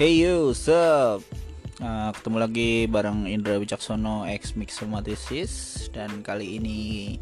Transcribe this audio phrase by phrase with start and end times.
[0.00, 1.20] Hey you, sup?
[1.76, 7.20] Nah, ketemu lagi bareng Indra Wicaksono X Mixomatisis dan kali ini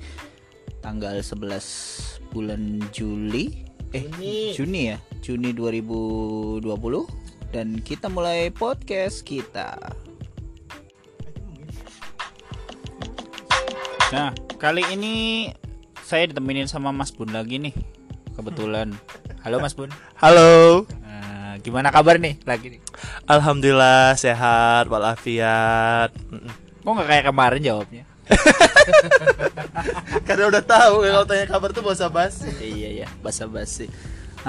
[0.79, 4.55] tanggal 11 bulan Juli eh Juni.
[4.55, 6.71] Juni ya, Juni 2020
[7.51, 9.75] dan kita mulai podcast kita.
[14.15, 15.51] Nah, kali ini
[16.07, 17.75] saya ditemenin sama Mas Bun lagi nih.
[18.39, 18.95] Kebetulan.
[19.43, 19.91] Halo Mas Bun.
[20.15, 20.87] Halo.
[21.69, 22.81] Gimana kabar nih lagi nih?
[23.29, 26.09] Alhamdulillah sehat walafiat.
[26.81, 28.05] Kok nggak kayak kemarin jawabnya?
[30.29, 32.49] Karena udah tahu kalau tanya kabar tuh bahasa basi.
[32.65, 33.93] iya ya, basa-basi.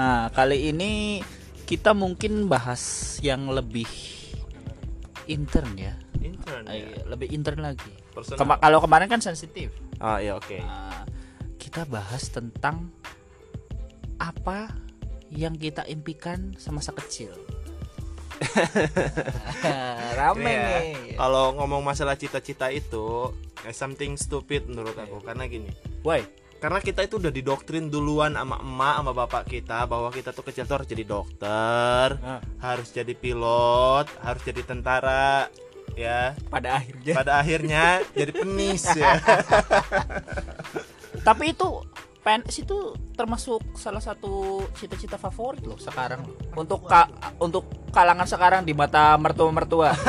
[0.00, 1.20] Nah, kali ini
[1.68, 2.80] kita mungkin bahas
[3.20, 3.88] yang lebih
[5.28, 5.92] intern ya.
[6.24, 6.64] Intern.
[6.72, 7.92] Iya, lebih intern lagi.
[8.16, 9.68] Kema- kalau kemarin kan sensitif.
[10.00, 10.56] Ah iya oke.
[10.56, 11.04] Nah,
[11.60, 12.88] kita bahas tentang
[14.16, 14.72] apa
[15.30, 17.30] yang kita impikan semasa kecil.
[20.18, 21.16] Rame ya, nih.
[21.16, 23.30] Kalau ngomong masalah cita-cita itu
[23.68, 25.68] eh, something stupid menurut aku karena gini.
[26.00, 26.24] Woi,
[26.60, 30.68] Karena kita itu udah didoktrin duluan sama emak sama bapak kita bahwa kita tuh kecil
[30.68, 32.44] tuh harus jadi dokter, Nah.
[32.60, 35.48] harus jadi pilot, harus jadi tentara,
[35.96, 36.36] ya.
[36.52, 37.14] pada akhirnya.
[37.16, 39.16] Pada akhirnya jadi penis ya.
[41.28, 41.68] Tapi itu
[42.20, 42.76] PNS itu
[43.16, 46.20] termasuk salah satu cita-cita favorit loh sekarang
[46.52, 47.08] untuk ka,
[47.40, 49.96] untuk kalangan sekarang di mata mertua-mertua.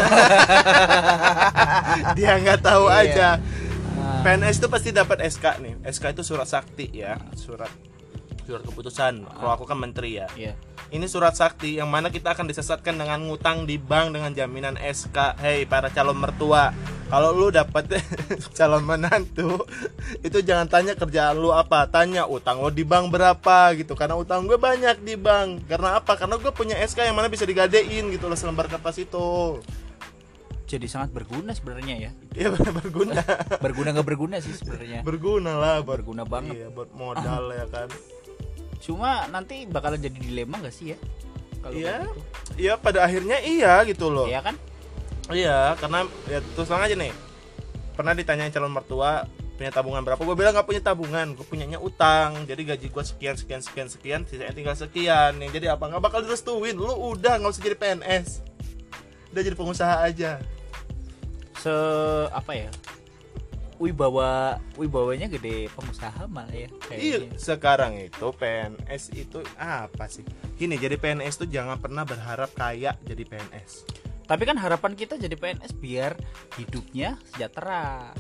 [2.18, 3.00] Dia nggak tahu Iya.
[3.08, 3.30] aja.
[3.96, 5.74] Nah, PNS itu pasti dapat SK nih.
[5.88, 7.72] SK itu surat sakti ya, surat
[8.46, 9.24] surat keputusan.
[9.26, 10.28] Kalau aku kan menteri ya.
[10.36, 10.54] Iya.
[10.92, 15.40] Ini surat sakti yang mana kita akan disesatkan dengan ngutang di bank dengan jaminan SK.
[15.40, 16.76] Hei para calon mertua,
[17.08, 18.00] kalau lu dapat
[18.58, 19.64] calon menantu,
[20.28, 23.96] itu jangan tanya kerjaan lu apa, tanya utang lu di bank berapa gitu.
[23.96, 25.72] Karena utang gue banyak di bank.
[25.72, 26.20] Karena apa?
[26.20, 29.60] Karena gue punya SK yang mana bisa digadein gitu loh selembar kertas itu.
[30.72, 32.12] Jadi sangat berguna sebenarnya ya.
[32.32, 33.20] Iya benar berguna.
[33.60, 35.04] Berguna nggak berguna sih sebenarnya.
[35.04, 36.56] berguna lah Berguna banget.
[36.56, 37.92] Iya, buat modal ya kan.
[38.82, 40.98] Cuma nanti bakalan jadi dilema gak sih ya?
[41.62, 41.96] Kalau Iya.
[42.02, 42.22] gitu.
[42.58, 44.26] Iya, pada akhirnya iya gitu loh.
[44.26, 44.56] Iya kan?
[45.32, 47.14] Iya, karena ya terus terang aja nih.
[47.94, 50.18] Pernah ditanyain calon mertua punya tabungan berapa?
[50.26, 52.34] Gue bilang nggak punya tabungan, gue punyanya utang.
[52.50, 55.38] Jadi gaji gue sekian sekian sekian sekian, sisanya tinggal sekian.
[55.38, 55.86] Yang jadi apa?
[55.86, 56.74] Nggak bakal direstuin.
[56.74, 58.42] Lu udah nggak usah jadi PNS.
[59.32, 60.42] Udah jadi pengusaha aja.
[61.62, 61.74] Se
[62.34, 62.74] apa ya?
[63.82, 70.22] Wibawa wibawanya gede pengusaha malah ya Iya, sekarang itu PNS itu apa sih?
[70.54, 73.90] Gini, jadi PNS tuh jangan pernah berharap kaya jadi PNS.
[74.30, 76.14] Tapi kan harapan kita jadi PNS biar
[76.62, 78.14] hidupnya sejahtera.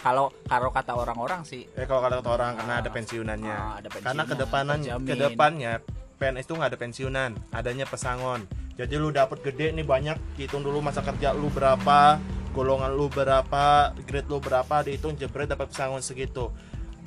[0.00, 3.54] Kalau kalau kata orang-orang sih Ya kalau kata orang karena ada pensiunannya.
[3.54, 5.72] Ah, ada pensiunan, karena kedepanan ke depannya
[6.16, 8.48] PNS itu nggak ada pensiunan, adanya pesangon.
[8.82, 12.18] Jadi lu dapat gede nih banyak, hitung dulu masa kerja lu berapa,
[12.50, 16.50] golongan lu berapa, grade lu berapa, dihitung jebret dapat pesangon segitu.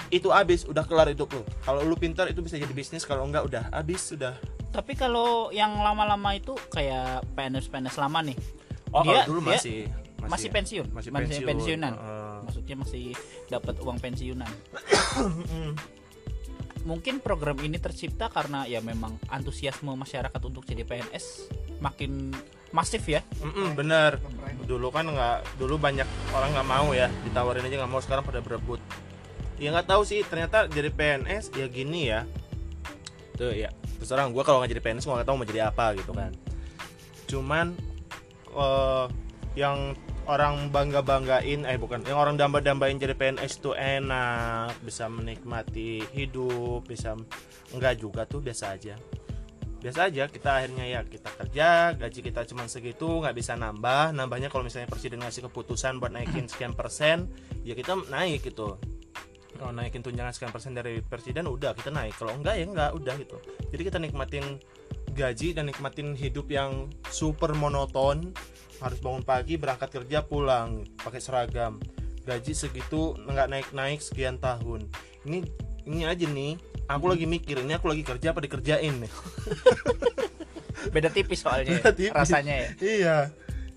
[0.08, 1.44] Itu habis, udah kelar hidup lu.
[1.68, 4.40] Kalau lu pintar itu bisa jadi bisnis, kalau enggak udah habis sudah.
[4.72, 8.40] Tapi kalau yang lama-lama itu kayak PNS-PNS lama nih.
[8.96, 9.80] Oh, Dia- kalau dulu dia masih
[10.26, 11.48] Masih, pensiun, masih masih pensiun.
[11.54, 11.94] pensiunan.
[11.94, 12.36] Heeh.
[12.50, 13.06] Maksudnya masih
[13.46, 14.48] dapat uang pensiunan.
[16.86, 21.50] Mungkin program ini tercipta karena ya memang antusiasme masyarakat untuk jadi PNS
[21.80, 22.36] makin
[22.76, 23.24] masif ya.
[23.40, 24.20] Mm-mm, bener.
[24.68, 28.44] Dulu kan nggak dulu banyak orang nggak mau ya ditawarin aja nggak mau sekarang pada
[28.44, 28.84] berebut.
[29.56, 32.28] Ya nggak tahu sih ternyata jadi PNS ya gini ya.
[33.40, 35.96] Tuh ya terus terang gue kalau nggak jadi PNS gue nggak tahu mau jadi apa
[35.96, 36.32] gitu kan.
[37.32, 37.66] Cuman
[38.52, 39.06] eh,
[39.56, 45.06] yang orang bangga banggain eh bukan yang orang damba dambain jadi PNS tuh enak bisa
[45.06, 47.14] menikmati hidup bisa
[47.72, 48.98] enggak juga tuh biasa aja
[49.86, 54.18] biasa aja kita akhirnya ya kita kerja gaji kita cuma segitu nggak bisa nambah.
[54.18, 57.30] Nambahnya kalau misalnya presiden ngasih keputusan buat naikin sekian persen
[57.62, 58.82] ya kita naik gitu.
[59.54, 62.18] Kalau naikin tunjangan sekian persen dari presiden udah kita naik.
[62.18, 63.38] Kalau enggak ya enggak udah gitu.
[63.70, 64.58] Jadi kita nikmatin
[65.14, 68.34] gaji dan nikmatin hidup yang super monoton.
[68.82, 71.78] Harus bangun pagi berangkat kerja pulang pakai seragam.
[72.26, 74.90] Gaji segitu nggak naik naik sekian tahun.
[75.30, 75.46] Ini
[75.86, 79.12] ini aja nih aku lagi mikir ini aku lagi kerja apa dikerjain nih
[80.94, 82.14] Beda tipis soalnya ya, Beda tipis.
[82.14, 82.70] rasanya ya.
[82.80, 83.18] iya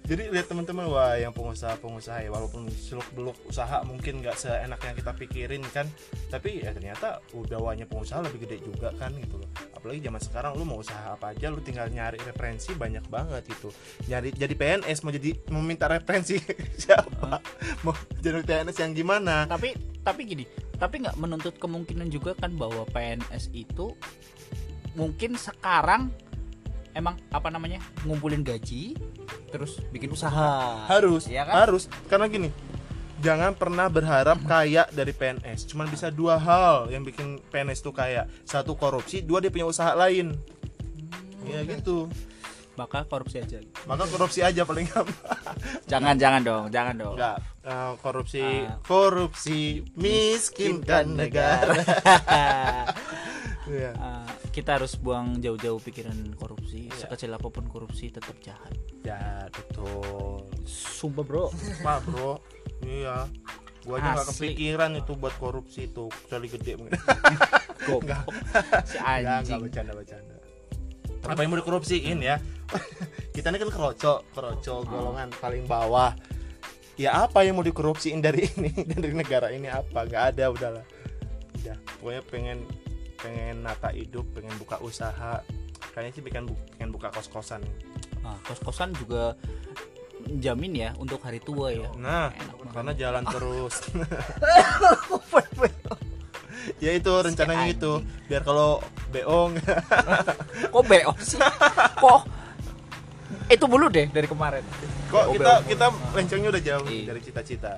[0.08, 4.96] jadi lihat teman-teman wah yang pengusaha-pengusaha ya walaupun seluk beluk usaha mungkin nggak seenak yang
[4.96, 5.84] kita pikirin kan.
[6.32, 9.44] Tapi ya ternyata udawanya pengusaha lebih gede juga kan gitu loh.
[9.76, 13.68] Apalagi zaman sekarang lu mau usaha apa aja lu tinggal nyari referensi banyak banget gitu.
[14.08, 16.40] Nyari jadi PNS mau jadi mau minta referensi
[16.88, 17.44] siapa?
[17.84, 17.92] Mau
[18.24, 19.44] jadi PNS yang gimana?
[19.44, 20.48] Tapi tapi gini,
[20.80, 23.92] tapi nggak menuntut kemungkinan juga kan bahwa PNS itu
[24.96, 26.08] mungkin sekarang
[26.98, 28.98] emang apa namanya ngumpulin gaji
[29.48, 30.82] terus bikin usaha.
[30.84, 31.54] Harus Iya kan?
[31.64, 31.86] harus.
[32.04, 32.50] Karena gini
[33.18, 38.26] jangan pernah berharap kaya dari PNS cuman bisa dua hal yang bikin PNS tuh kaya.
[38.42, 39.22] Satu korupsi.
[39.22, 40.34] Dua dia punya usaha lain.
[41.44, 42.10] Ya gitu.
[42.74, 43.58] Maka korupsi aja.
[43.86, 45.14] Maka korupsi aja paling gampang.
[45.90, 47.14] Jangan jangan dong jangan dong.
[47.16, 47.38] Enggak.
[47.62, 48.78] Eh, korupsi Ah.
[48.82, 49.60] korupsi
[49.94, 51.74] miskinkan negara.
[53.68, 53.92] Iya.
[53.92, 54.24] Eh,
[54.58, 57.06] kita harus buang jauh-jauh pikiran korupsi Iya.
[57.06, 58.74] sekecil apa pun korupsi tetap jahat.
[59.00, 60.42] Ya betul.
[60.64, 61.46] Sumpah bro.
[61.78, 62.42] Pak bro.
[62.82, 63.30] Iya.
[63.86, 66.10] Gua aja nggak kepikiran itu buat korupsi itu.
[66.10, 66.98] Kecuali gede mungkin.
[67.86, 68.26] Goblok.
[68.84, 69.60] Si Ya, nggak anjing.
[69.62, 70.34] bercanda bercanda.
[71.22, 72.36] Apa yang mau dikorupsiin ya?
[73.34, 76.12] Kita ini kan keroco, keroco golongan paling bawah.
[76.98, 79.70] Ya apa yang mau dikorupsiin dari ini dari negara ini?
[79.70, 80.02] Apa?
[80.04, 80.84] Gak ada udahlah.
[81.56, 82.58] Udah, pokoknya pengen
[83.18, 85.42] pengen nata hidup, pengen buka usaha.
[85.90, 87.62] Kayaknya sih pengen, bu- pengen buka kos-kosan.
[88.20, 89.34] Ah, kos-kosan juga
[90.36, 92.72] jamin ya untuk hari tua ya Nah, Enak banget.
[92.72, 93.74] karena jalan terus.
[96.78, 97.92] ya itu rencananya Si itu.
[98.26, 99.56] Biar kalau beong
[100.74, 101.40] kok BO sih
[101.96, 102.20] kok
[103.48, 104.60] itu dulu deh dari kemarin
[105.08, 105.64] kok BO, kita BO.
[105.64, 107.04] kita lencengnya udah jauh Iya.
[107.08, 107.74] dari cita-cita.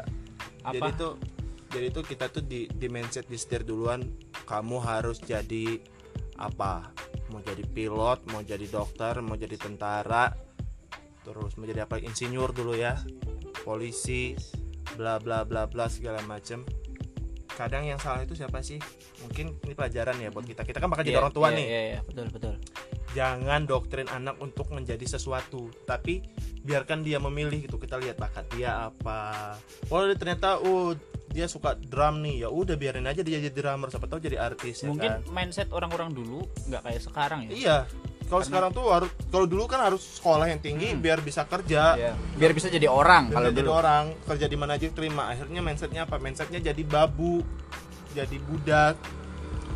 [0.67, 1.09] jadi itu
[1.71, 4.03] jadi itu kita tuh di di mindset di setir duluan
[4.51, 5.79] kamu harus jadi
[6.35, 6.91] apa?
[7.31, 10.35] Mau jadi pilot mau jadi dokter mau jadi tentara
[11.23, 12.03] terus mau jadi apa?
[12.03, 12.99] Insinyur dulu ya.
[13.63, 14.35] Polisi
[14.99, 16.67] bla bla bla bla segala macem.
[17.55, 18.83] Kadang yang salah itu siapa sih?
[19.23, 20.67] Mungkin ini pelajaran ya buat kita.
[20.67, 21.67] Kita kan bakal jadi Iya, orang tua iya, nih.
[21.69, 22.55] iya, iya, betul betul.
[23.15, 26.25] Jangan doktrin anak untuk menjadi sesuatu tapi
[26.65, 27.77] biarkan dia memilih gitu.
[27.77, 29.55] Kita lihat bakat dia apa.
[29.87, 30.97] Kalau dia ternyata oh
[31.31, 34.83] dia suka drum nih ya udah biarin aja dia jadi drummer siapa tahu jadi artis
[34.83, 35.21] ya mungkin kan?
[35.31, 37.51] mindset orang-orang dulu nggak kayak sekarang ya?
[37.51, 37.77] Iya
[38.27, 40.99] kalau Karena- sekarang tuh harus kalau dulu kan harus sekolah yang tinggi Hmm.
[40.99, 41.83] biar bisa kerja.
[41.95, 42.13] Iya.
[42.37, 43.71] biar bisa jadi orang kalau jadi dulu.
[43.73, 45.23] orang kerja di mana aja terima.
[45.29, 46.15] Akhirnya mindsetnya apa?
[46.17, 47.43] Mindsetnya jadi babu
[48.11, 48.95] jadi budak.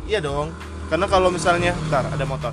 [0.05, 0.51] Iya dong
[0.85, 2.51] karena kalau misalnya ntar ada motor.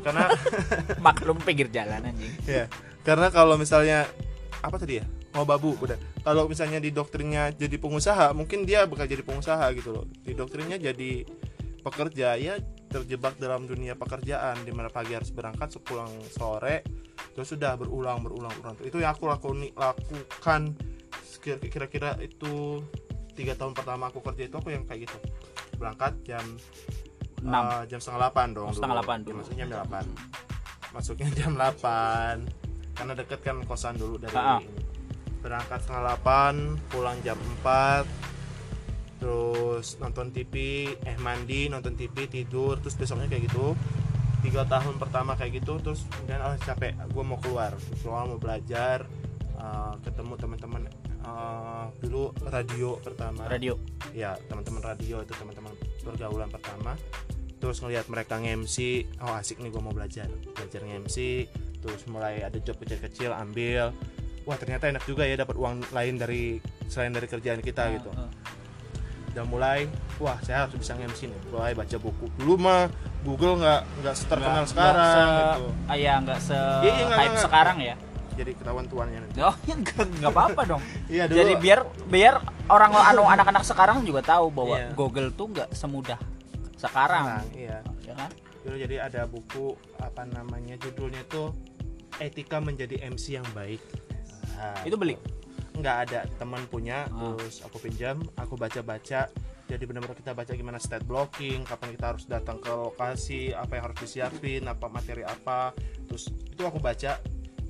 [0.00, 0.32] Karena
[1.06, 2.32] maklum pinggir jalan anjing.
[2.44, 2.68] Ya
[3.00, 4.04] karena kalau misalnya
[4.60, 5.94] apa tadi ya mau babu udah.
[6.20, 10.04] Kalau misalnya di doktrinnya jadi pengusaha mungkin dia bakal jadi pengusaha gitu loh.
[10.20, 11.22] Di doktrinnya jadi
[11.80, 16.84] pekerja ya terjebak dalam dunia pekerjaan di mana pagi harus berangkat sepulang sore
[17.32, 18.76] terus sudah berulang berulang berulang.
[18.80, 20.74] Itu yang aku lakoni, lakukan.
[21.40, 22.84] Kira- kira-kira itu
[23.32, 25.16] tiga tahun pertama aku kerja itu aku yang kayak gitu.
[25.74, 26.44] Berangkat jam
[27.40, 27.64] enam.
[27.64, 30.04] eh, jam setengah delapan dong Oh, setengah delapan Ya, maksudnya jam delapan.
[30.90, 32.50] Masuknya jam 8
[32.92, 34.60] karena deket kan kosan dulu dari Ah, ah.
[34.60, 34.79] ini
[35.40, 38.30] berangkat setengah 8 pulang jam 4
[39.20, 42.80] terus nonton TV eh mandi nonton TV tidur.
[42.80, 43.76] Terus besoknya kayak gitu.
[44.40, 47.76] Tiga tahun pertama kayak gitu terus kemudian ah capek gue mau keluar.
[48.00, 49.04] Keluar mau belajar
[49.60, 53.44] eh, ketemu teman-teman eh, dulu radio pertama.
[53.44, 53.76] Radio?
[54.16, 56.96] Ya teman-teman radio itu teman-teman pergaulan pertama.
[57.60, 60.32] Terus ngelihat mereka nge-MC oh asik nih gue mau belajar.
[60.56, 61.16] Belajar nge-MC
[61.80, 63.92] terus mulai ada job kecil-kecil ambil
[64.42, 68.10] wah ternyata enak juga ya dapat uang lain dari selain dari kerjaan kita Ah, gitu.
[68.12, 68.30] ah.
[69.30, 69.86] udah mulai
[70.18, 71.40] wah saya harus bisa nge-MC nih.
[71.48, 72.26] Mulai baca buku.
[72.34, 72.90] Dulu mah
[73.20, 75.66] Google nggak nggak terkenal Nggak- sekarang nggak se, gitu.
[75.86, 77.94] ah, ya nggak se Iya, iya, hype sekarang ya.
[78.32, 79.18] Jadi ketahuan tuannya.
[79.22, 80.82] Nanti oh nggak nggak apa-apa dong.
[81.08, 82.34] Iya dulu jadi biar biar
[82.66, 84.88] orang anu anak-anak sekarang juga tahu bahwa Iya.
[84.92, 86.18] Google tuh nggak semudah
[86.74, 87.24] sekarang.
[87.30, 87.78] Nah, iya.
[88.02, 88.30] Ya kan?
[88.60, 91.54] Dulu jadi ada buku apa namanya judulnya tuh
[92.18, 93.78] etika menjadi MC yang baik
[94.60, 95.16] Nah, itu beli?
[95.72, 96.20] Nggak ada.
[96.36, 97.32] Teman punya Ah.
[97.40, 99.32] terus aku pinjam aku baca-baca.
[99.70, 103.84] Jadi benar-benar kita baca gimana stat blocking kapan kita harus datang ke lokasi apa yang
[103.88, 105.72] harus disiapin apa materi apa.
[106.04, 107.16] Terus itu aku baca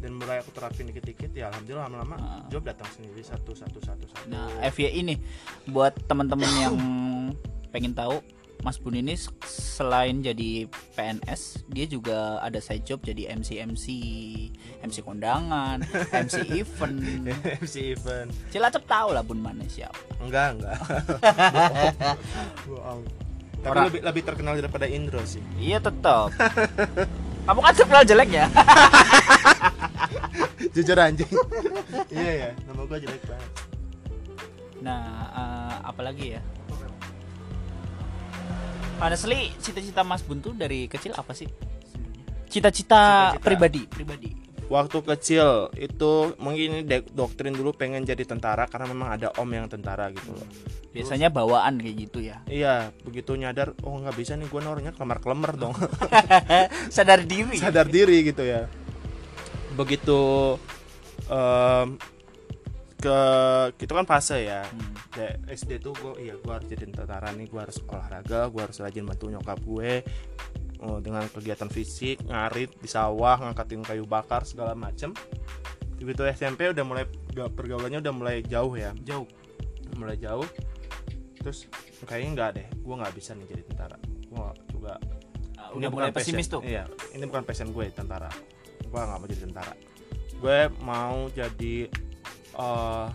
[0.01, 2.43] dan mulai aku terapin dikit-dikit ya alhamdulillah lama-lama Ah.
[2.49, 4.25] job datang sendiri satu satu satu satu.
[4.33, 5.15] Nah, FY ini
[5.69, 6.75] buat teman-teman yang
[7.73, 8.19] pengen tahu
[8.61, 13.87] Mas Bun ini selain jadi PNS, dia juga ada side job jadi MC MC,
[14.81, 15.81] MC kondangan,
[16.23, 17.01] MC event.
[17.61, 19.97] MC event Cilacap tahu lah Bun mana siapa.
[20.19, 20.77] enggak enggak
[22.67, 23.01] Bohong.
[23.59, 26.33] tapi Orang- lebih lebih terkenal daripada Indro sih Iya tetap.
[27.43, 28.45] Kamu kan terkenal jeleknya.
[30.71, 31.27] jujur anjing
[32.09, 33.51] iya ya nama gua jelek banget
[34.79, 36.41] Nah, eh, apalagi ya?
[39.01, 41.49] Honestly, cita-cita Mas Bun tuh dari kecil apa sih?
[42.53, 44.29] Cita-cita pribadi, pribadi.
[44.71, 49.67] waktu kecil itu mungkin ini doktrin dulu pengen jadi tentara karena memang ada om yang
[49.67, 50.47] tentara gitu loh.
[50.95, 52.39] Biasanya bawaan kayak gitu ya?
[52.47, 55.75] Iya begitu nyadar oh nggak bisa nih gue nornya kelemar kelemar dong.
[56.95, 57.59] Sadar diri.
[57.59, 58.71] Sadar diri gitu ya.
[59.75, 60.21] Begitu
[61.27, 61.99] em,
[63.01, 63.19] ke
[63.81, 64.63] itu kan fase ya.
[64.63, 64.93] Hmm.
[65.11, 68.77] Kayak SD tuh gue iya gue harus jadi tentara nih gue harus olahraga gue harus
[68.79, 70.05] rajin bantu nyokap gue
[70.81, 75.11] oh, dengan kegiatan fisik ngarit di sawah ngangkatin kayu bakar segala macem.
[75.97, 78.93] Begitu SMP udah mulai ga- pergaulannya udah mulai jauh ya.
[79.03, 79.27] Jauh.
[79.97, 80.47] Mulai jauh.
[81.41, 81.67] Terus
[82.05, 83.97] kayaknya nggak deh gue nggak bisa nih jadi tentara.
[84.29, 84.95] Gue juga
[85.61, 86.55] Ah, ini udah mulai bukan pesimis passion.
[86.57, 86.63] tuh?
[86.65, 88.31] Iya ini bukan passion gue tentara.
[88.81, 89.75] Gue nggak mau jadi tentara.
[90.41, 91.75] Gue mau jadi
[92.59, 93.09] eh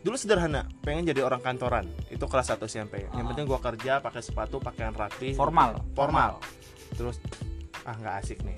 [0.00, 1.84] dulu sederhana pengen jadi orang kantoran.
[2.08, 5.36] Itu kelas 1 SMP yang penting gue kerja pakai sepatu pakaian rapi.
[5.36, 5.84] Formal?
[5.92, 6.40] Formal.
[6.96, 7.20] Terus
[7.84, 8.56] ah nggak asik nih.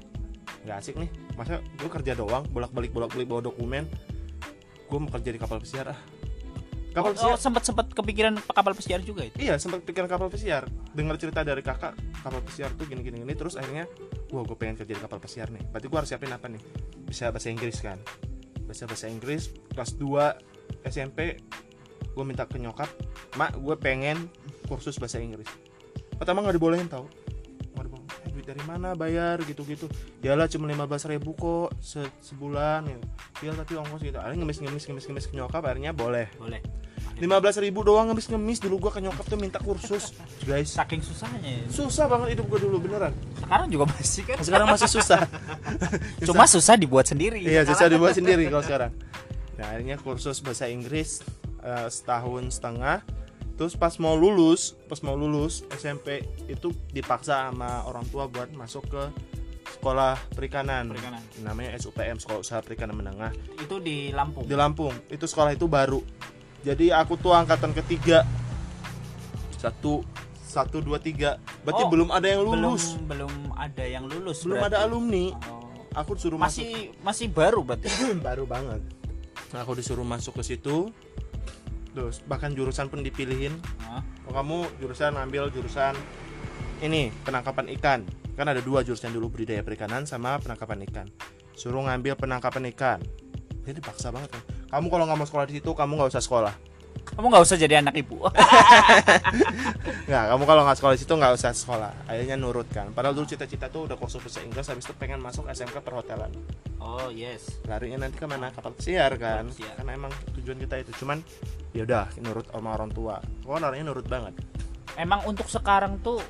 [0.63, 1.11] Nggak asik nih.
[1.35, 3.91] Masa gue kerja doang bolak balik bolak balik bawa dokumen.
[4.87, 6.01] Gue mau kerja di kapal pesiar ah.
[6.93, 9.41] Kapal oh, pesiar sempat sempat kepikiran kapal pesiar juga itu?
[9.41, 10.69] Iya sempat pikiran kapal pesiar.
[10.93, 13.89] Dengar cerita dari kakak Kapal pesiar tuh gini gini gini Terus akhirnya
[14.29, 15.65] Wah gue pengen kerja di kapal pesiar nih.
[15.73, 16.61] Berarti gue harus siapin apa nih?
[17.09, 17.97] Bisa bahasa Inggris kan
[18.73, 19.53] Bisa bahasa Inggris.
[19.77, 21.39] Kelas 2 SMP
[22.13, 22.89] Gue minta ke nyokap
[23.41, 24.29] Mak gue pengen
[24.69, 25.49] kursus bahasa Inggris.
[26.17, 27.09] Pertama gak dibolehin tau.
[27.73, 28.09] Nggak dibolehin.
[28.25, 28.97] Eh, duit dari mana?
[28.97, 29.89] Bayar gitu-gitu.
[30.25, 32.99] Yalah cuma 15 ribu kok se sebulan ya.
[33.45, 34.17] Iya tapi ongkos gitu.
[34.17, 36.29] Akhirnya ngemis ngemis ngemis ngemis ke nyokap Akhirnya boleh.
[36.41, 36.61] Boleh
[37.23, 38.59] 15 ribu doang ngemis-ngemis.
[38.59, 40.11] Dulu gua ke nyokap tuh minta kursus.
[40.43, 40.75] Guys.
[40.75, 41.63] Saking susahnya ya.
[41.71, 43.15] susah banget hidup gua dulu beneran.
[43.39, 44.37] Sekarang juga masih kan?
[44.43, 45.21] Sekarang masih susah.
[46.27, 47.39] Cuma susah dibuat sendiri.
[47.39, 48.91] Iya susah dibuat sendiri kalau sekarang.
[49.55, 51.23] Nah akhirnya kursus bahasa Inggris
[51.63, 53.07] eh, setahun setengah.
[53.55, 58.83] Terus pas mau lulus pas mau lulus SMP itu dipaksa sama orang tua buat masuk
[58.91, 59.03] ke
[59.79, 61.23] sekolah perikanan, Perikanan.
[61.43, 63.35] namanya SUPM Sekolah Usaha Perikanan Menengah.
[63.59, 64.47] Itu di Lampung?
[64.47, 64.95] Di Lampung.
[65.11, 65.99] Itu sekolah itu baru
[66.63, 68.23] jadi aku tuh angkatan ketiga.
[69.59, 70.07] Satu.
[70.47, 71.43] Satu dua tiga.
[71.67, 72.95] Berarti Oh, belum ada yang lulus.
[73.03, 74.75] belum belum ada yang lulus belum, berarti.
[74.77, 75.27] ada alumni.
[75.49, 75.61] Oh.
[75.93, 76.65] aku disuruh masuk.
[76.65, 76.73] masih
[77.05, 77.89] masih baru berarti?
[78.27, 78.81] Baru banget.
[79.53, 80.89] Aku disuruh masuk ke situ.
[81.93, 83.53] Terus bahkan jurusan pun dipilihin.
[83.85, 84.01] Hah?
[84.29, 85.93] oh, kamu jurusan ambil jurusan
[86.81, 88.01] ini penangkapan ikan.
[88.33, 91.07] Kan ada dua jurusan dulu budidaya perikanan sama penangkapan ikan.
[91.53, 93.01] Suruh ngambil penangkapan ikan.
[93.65, 96.55] Ini dipaksa banget kan kamu kalau nggak mau sekolah di situ kamu nggak usah sekolah.
[97.13, 98.25] Kamu nggak usah jadi anak ibu.
[100.09, 101.93] Nggak kamu kalau nggak sekolah di situ nggak usah sekolah.
[102.09, 102.89] Akhirnya nurut kan.
[102.93, 106.31] Padahal dulu cita-cita tuh udah kursus bahasa Inggris habis itu pengen masuk SMK perhotelan.
[106.81, 107.61] Oh yes.
[107.69, 108.49] Larinya nanti ke mana?
[108.53, 109.49] Kapal pesiar kan?
[109.51, 109.77] Pesiar.
[109.77, 110.93] karena emang tujuan kita itu.
[111.05, 111.21] Cuman
[111.77, 113.17] ya udah nurut sama orang tua.
[113.45, 114.35] Kok orangnya nurut banget.
[114.97, 116.21] Emang untuk sekarang tuh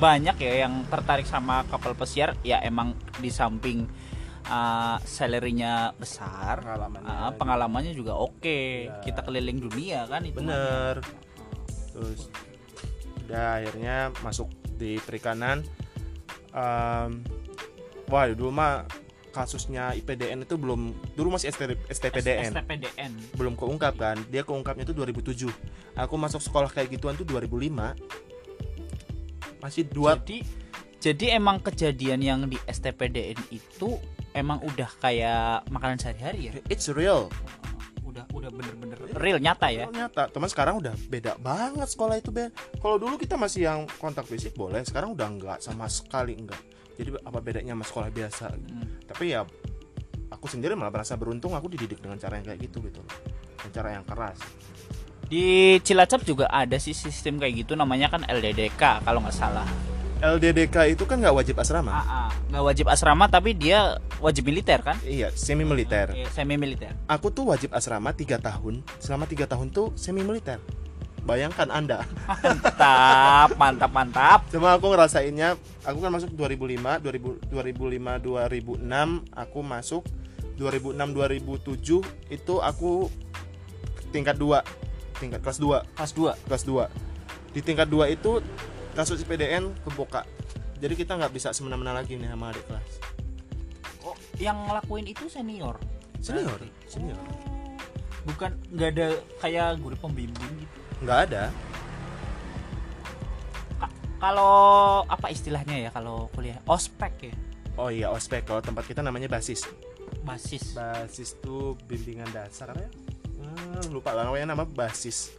[0.00, 2.36] banyak ya yang tertarik sama kapal pesiar?
[2.44, 3.88] Ya emang di samping
[4.46, 8.88] uh, salary-nya besar pengalamannya uh, pengalamannya juga oke.
[8.88, 9.02] Iya.
[9.04, 10.38] kita keliling dunia kan itu.
[10.40, 11.02] Bener.
[11.92, 12.30] Terus
[13.26, 15.62] udah akhirnya masuk di perikanan.
[16.52, 17.24] Em,
[18.12, 18.84] wah dulu mah
[19.32, 24.20] kasusnya IPDN itu belum dulu masih ST, STPDN STPDN belum keungkap kan?
[24.28, 25.48] Dia keungkapnya itu 2007
[25.96, 27.72] aku masuk sekolah kayak gituan tuh 2005
[29.60, 30.38] masih dua jadi
[31.02, 33.98] jadi emang kejadian yang di STPDN itu
[34.32, 36.52] emang udah kayak makanan sehari-hari ya?
[36.68, 37.32] It's real.
[38.04, 39.88] Udah udah bener-bener real nyata ya?
[39.88, 40.28] Nyata.
[40.28, 42.52] Teman sekarang udah beda banget sekolah itu be.
[42.80, 44.84] Kalau dulu kita masih yang kontak fisik boleh.
[44.84, 46.60] Sekarang udah enggak sama sekali enggak
[46.96, 48.46] jadi apa bedanya sama sekolah biasa?
[48.52, 48.86] Hmm.
[49.08, 49.44] tapi ya
[50.32, 53.12] aku sendiri malah merasa beruntung aku dididik dengan cara yang kayak gitu gitu loh.
[53.58, 54.38] Dengan cara yang keras.
[55.32, 59.64] Di Cilacap juga ada sih sistem kayak gitu namanya kan LDDK kalau nggak salah
[60.22, 61.90] LDDK itu kan nggak wajib asrama?
[61.98, 62.24] AA
[62.54, 64.94] nggak wajib asrama tapi dia wajib militer kan?
[65.02, 68.86] Iya semi militer semi militer aku tuh wajib asrama tiga tahun.
[69.02, 70.62] Selama tiga tahun tuh semi militer
[71.26, 72.06] bayangkan anda.
[72.26, 74.40] Mantap mantap mantap.
[74.50, 80.02] Cuma aku ngerasainnya aku kan masuk 2005 2000, 2005 2006 aku masuk
[80.54, 81.18] 2006
[81.98, 83.10] 2007 itu aku
[84.14, 84.62] tingkat 2
[85.18, 88.38] tingkat kelas 2 kelas 2 kelas 2 di tingkat 2 itu
[88.92, 90.24] kasus IPDN kebuka.
[90.78, 92.90] Jadi kita nggak bisa semena-mena lagi nih sama adik kelas.
[94.02, 95.78] Oh yang ngelakuin itu senior.
[96.18, 96.68] Senior Berarti.
[96.90, 97.18] senior.
[98.26, 99.08] Bukan nggak ada
[99.38, 100.76] kayak guru pembimbing gitu?
[101.02, 101.44] Nggak ada.
[103.78, 104.54] Ka- kalau
[105.06, 106.58] apa istilahnya ya kalau kuliah?
[106.66, 107.34] Ospek ya?
[107.78, 108.44] Oh iya ospek.
[108.44, 109.64] Kalau tempat kita namanya basis.
[110.22, 110.74] Basis.
[110.74, 112.90] Basis tuh bimbingan dasar apa ya?
[113.42, 115.34] Hmm, lupa lah namanya nama basis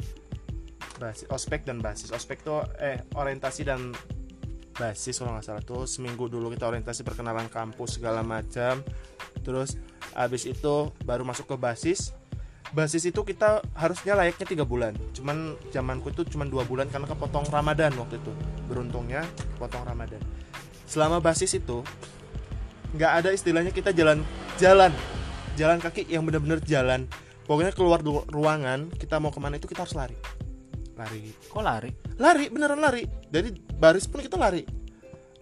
[1.03, 2.15] basis ospek dan basis.
[2.15, 3.91] Ospek tuh eh orientasi dan
[4.73, 5.63] basis kalau nggak salah.
[5.63, 8.79] Tuh seminggu dulu kita orientasi perkenalan kampus segala macam.
[9.43, 9.75] Terus
[10.15, 12.15] habis itu baru masuk ke basis.
[12.73, 14.95] Basis itu kita harusnya layaknya tiga bulan.
[15.13, 18.33] Cuman zamanku itu cuman dua bulan karena kepotong ramadan waktu itu.
[18.65, 19.27] Beruntungnya
[19.59, 20.23] potong ramadan.
[20.87, 21.85] Selama basis itu
[22.97, 24.23] nggak ada istilahnya kita jalan
[24.57, 24.89] jalan.
[25.53, 27.05] Jalan kaki yang benar-benar jalan.
[27.45, 30.15] Pokoknya keluar ruangan kita mau ke mana itu kita harus lari
[30.97, 31.33] lari.
[31.49, 31.91] Kok lari?
[32.21, 33.03] lari beneran lari.
[33.07, 34.63] Dari baris pun kita lari.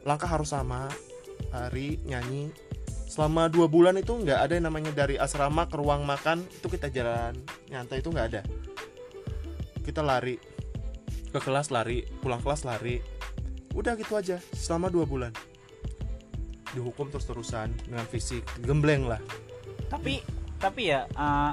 [0.07, 0.87] Langkah harus sama
[1.51, 2.51] lari nyanyi.
[3.11, 6.87] Selama dua bulan itu nggak ada yang namanya dari asrama ke ruang makan itu kita
[6.87, 7.35] jalan.
[7.67, 8.41] Nyantai itu nggak ada.
[9.83, 10.39] Kita lari.
[11.31, 13.03] Ke kelas lari pulang kelas lari.
[13.75, 15.31] Udah gitu aja selama dua bulan.
[16.71, 19.19] Dihukum terus terusan dengan fisik gembleng lah.
[19.91, 20.23] Tapi
[20.55, 21.51] tapi ya uh,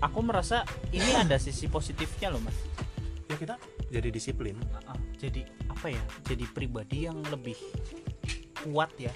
[0.00, 2.56] aku merasa ini ada sisi positifnya loh mas.
[3.24, 3.56] ya kita
[3.88, 6.02] jadi disiplin Uh, uh, jadi apa ya?
[6.28, 7.56] Jadi pribadi yang lebih
[8.64, 9.12] kuat ya,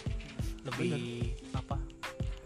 [0.64, 1.76] lebih apa?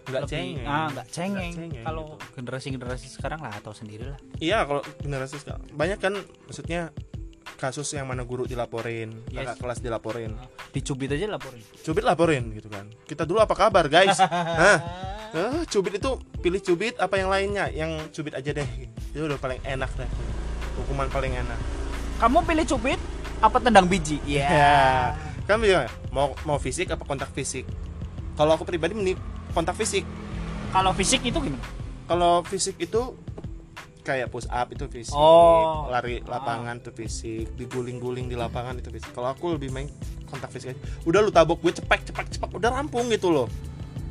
[0.03, 1.53] nggak lebih, cengeng Ah nggak cengeng.
[1.55, 2.35] Cengeng Kalau gitu.
[2.43, 4.19] generasi generasi sekarang lah atau sendiri lah.
[4.43, 6.15] Iya kalau generasi sekarang banyak kan
[6.47, 6.91] maksudnya
[7.57, 9.45] kasus yang mana guru dilaporin, Yes.
[9.45, 10.33] kakak kelas dilaporin,
[10.71, 11.63] Dicubit aja laporin.
[11.81, 12.87] cubit laporin gitu kan.
[13.03, 14.19] Kita dulu apa kabar guys?
[14.61, 14.79] Hah?
[15.33, 17.69] Eh, cubit itu pilih cubit apa yang lainnya?
[17.69, 18.69] Yang cubit aja deh.
[19.11, 20.11] Itu udah paling enak deh.
[20.77, 21.59] Hukuman paling enak.
[22.19, 23.01] Kamu pilih cubit
[23.39, 24.21] apa tendang biji?
[24.23, 24.47] Iya.
[24.53, 24.79] Ya.
[25.43, 27.67] Kan bilang mau mau fisik apa kontak fisik?
[28.35, 29.19] Kalau aku pribadi mending
[29.51, 30.07] kontak fisik.
[30.71, 31.61] Kalau fisik itu gimana?
[32.07, 33.17] Kalau fisik itu
[34.03, 35.87] kayak push up itu fisik, Oh.
[35.89, 39.11] lari lapangan itu fisik, diguling-guling di lapangan itu fisik.
[39.11, 39.87] Kalau aku lebih main
[40.27, 40.81] kontak fisik aja.
[41.03, 43.47] Udah lu tabok gue cepet cepet cepet udah rampung gitu loh.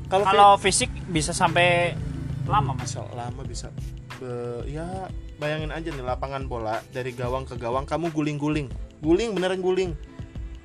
[0.08, 1.96] Kalau Kalau fisik bisa sampai
[2.44, 2.92] lama mas.
[2.92, 3.68] bisa lama bisa
[4.20, 5.08] Be- ya
[5.38, 8.68] bayangin aja nih lapangan bola dari gawang ke gawang kamu guling-guling.
[9.00, 9.92] Guling beneran guling.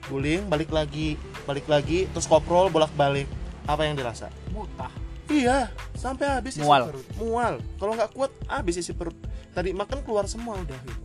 [0.07, 3.27] Guling balik lagi, balik lagi terus koprol bolak-balik.
[3.67, 4.31] Apa yang dirasa?
[4.53, 4.93] Mutah.
[5.27, 6.87] Iya, sampai habis isi Mual.
[6.87, 7.07] perut.
[7.19, 7.55] Mual.
[7.83, 9.17] Kalau nggak kuat, habis isi perut.
[9.51, 11.01] Tadi makan keluar semua udah gitu.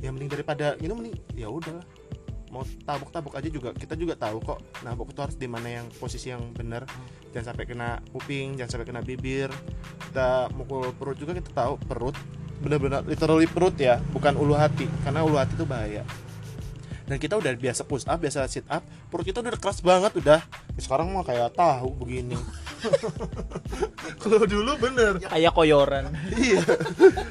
[0.00, 1.84] Ya mending daripada ini mending ya udahlah.
[2.50, 4.58] Mau tabuk-tabuk aja juga kita juga tahu kok.
[4.82, 6.82] Nabuk itu harus di mana yang posisi yang benar.
[7.30, 9.54] Jangan sampai kena kuping, jangan sampai kena bibir.
[10.10, 12.18] Kita mukul perut juga kita tahu perut
[12.60, 14.90] benar-benar literally perut ya, bukan ulu hati.
[15.06, 16.02] Karena ulu hati itu bahaya.
[17.06, 20.40] Dan kita udah biasa push up, biasa sit up, perut kita udah keras banget udah.
[20.74, 22.34] Sekarang mah kayak tahu begini.
[24.22, 25.20] Kalau dulu bener.
[25.20, 26.12] Kayak koyoran.
[26.32, 26.64] Iya.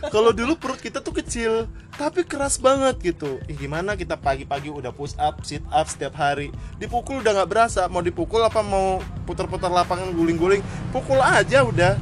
[0.09, 3.37] Kalau dulu perut kita tuh kecil, tapi keras banget gitu.
[3.45, 6.53] Ih, gimana kita pagi-pagi udah push up, sit up setiap hari.
[6.81, 7.85] Dipukul udah nggak berasa.
[7.91, 11.97] Mau dipukul apa mau putar-putar lapangan guling-guling, pukul aja udah.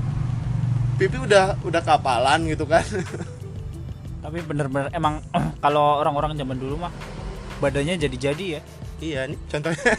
[0.98, 2.84] Pipi udah udah kapalan gitu kan.
[4.24, 5.24] Tapi bener-bener emang
[5.64, 6.94] kalau orang-orang zaman dulu mah
[7.58, 8.62] badannya jadi-jadi ya.
[8.98, 9.94] iya, nih contohnya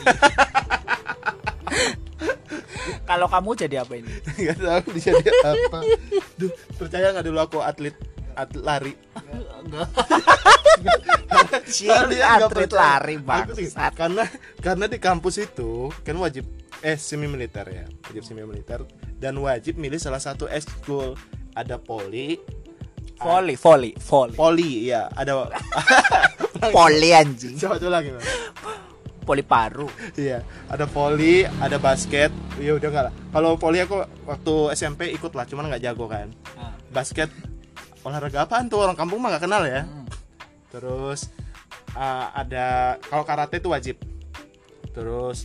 [3.04, 4.12] Kalau kamu jadi apa ini?
[4.36, 5.78] nggak tahu bisa dia apa.
[6.34, 7.94] Duh, percaya nggak dulu aku atlet
[8.34, 8.92] atlet lari.
[9.64, 9.88] Enggak.
[11.68, 13.92] Kalian atlet lari Aku bangsat.
[13.94, 14.24] karena
[14.58, 16.46] karena di kampus itu kan wajib
[16.80, 18.86] eh semi militer ya wajib semi militer
[19.18, 21.18] dan wajib milih salah satu ekskul
[21.52, 22.38] ada poli
[23.18, 24.36] Volley, volley, volley.
[24.38, 25.50] poli ya ada
[26.74, 27.58] Poli anjing.
[27.58, 28.14] coba coba lagi.
[29.28, 29.92] Poli paru.
[30.16, 30.40] iya
[30.72, 32.32] ada poli ada basket.
[32.56, 33.14] Ya udah nggak lah.
[33.28, 36.32] Kalau poli aku waktu SMP ikut lah cuman nggak jago kan.
[36.88, 37.28] Basket
[38.08, 38.80] olahraga apaan tuh?
[38.80, 39.84] Orang kampung mah nggak kenal ya.
[40.72, 41.28] Terus
[41.92, 44.00] uh, ada kalau karate itu wajib.
[44.96, 45.44] Terus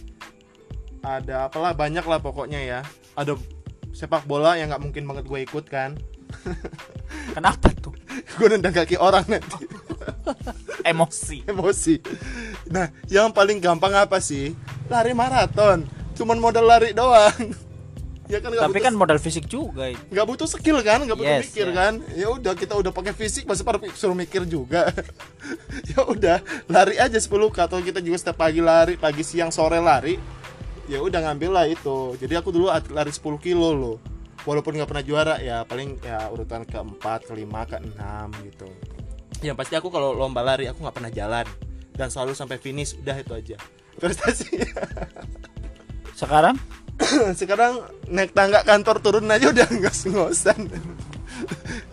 [1.04, 2.80] ada apalah banyak lah pokoknya ya.
[3.20, 3.36] Ada
[3.92, 6.00] sepak bola yang nggak mungkin banget gue ikut kan.
[7.36, 7.92] Kenapa tuh?
[8.40, 9.68] gue nendang kaki orang nanti.
[10.92, 11.44] Emosi.
[11.48, 11.96] emosi
[12.70, 14.56] nah yang paling gampang apa sih?
[14.88, 15.84] Lari maraton.
[16.14, 17.34] Cuman modal lari doang.
[18.24, 21.04] Ya kan Tapi butuh- kan modal fisik juga nggak butuh skill kan?
[21.04, 21.76] Nggak butuh Yes, mikir yes.
[21.76, 21.94] kan?
[22.16, 24.88] Ya udah kita udah pakai fisik masih pada suruh mikir juga?
[25.92, 29.84] Ya udah lari aja 10 k atau kita juga setiap pagi lari pagi siang sore
[29.84, 30.16] lari.
[30.88, 32.16] Ya udah ngambil lah itu.
[32.16, 33.98] Jadi aku dulu lari 10 kilo loh.
[34.48, 38.72] Walaupun nggak pernah juara ya paling ya urutan keempat kelima keenam gitu.
[39.44, 41.44] Yang pasti aku kalau lomba lari aku nggak pernah jalan
[41.94, 43.58] dan selalu sampai finish udah itu aja.
[43.98, 44.62] Prestasi
[46.20, 46.58] Sekarang?
[47.40, 50.70] Sekarang naik tangga kantor turun aja udah nggak ngosan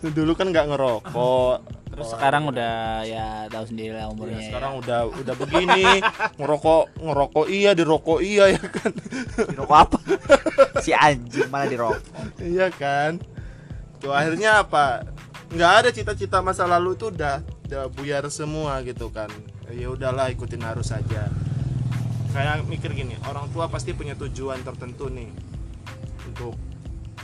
[0.01, 1.57] dulu kan nggak ngerokok.
[1.91, 4.39] Terus sekarang udah ya tahu sendiri lah Ya, umurnya.
[4.39, 4.47] ya.
[4.47, 5.99] sekarang udah udah begini.
[6.39, 8.91] Ngerokok ngerokok iya dirokok iya ya kan.
[9.51, 9.97] Dirokok apa?
[10.79, 12.01] si anjing malah dirokok.
[12.39, 13.19] iya kan.
[13.99, 15.03] Tuh akhirnya apa?
[15.51, 19.27] Nggak ada cita-cita masa lalu itu udah udah buyar semua gitu kan
[19.71, 21.27] ya udahlah ikutin arus saja
[22.31, 25.27] kayak mikir gini orang tua pasti punya tujuan tertentu nih
[26.27, 26.55] untuk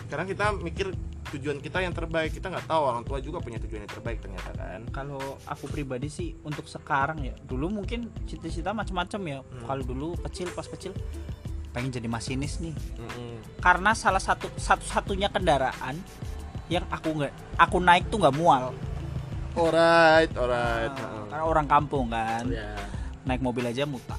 [0.08, 0.88] Karena kita mikir
[1.36, 2.32] tujuan kita yang terbaik.
[2.32, 4.88] Kita nggak tahu orang tua juga punya tujuan yang terbaik ternyata kan.
[4.96, 9.68] kalau aku pribadi sih untuk sekarang ya dulu mungkin cita-cita macam-macam ya Hmm.
[9.68, 10.96] kalau dulu kecil pas kecil
[11.76, 13.60] pengen jadi masinis nih Mm-mm.
[13.60, 16.00] karena salah satu satu-satunya kendaraan
[16.72, 18.72] yang aku nggak aku naik tuh nggak mual
[19.58, 20.94] Alright, alright.
[20.96, 21.27] Nah.
[21.38, 22.50] Karena orang kampung kan.
[22.50, 22.74] Ya,
[23.22, 24.18] naik mobil aja mutak